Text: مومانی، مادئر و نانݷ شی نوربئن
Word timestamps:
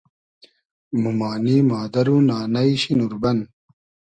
مومانی، 1.01 1.57
مادئر 1.69 2.07
و 2.13 2.17
نانݷ 2.29 2.69
شی 2.81 2.91
نوربئن 2.97 3.39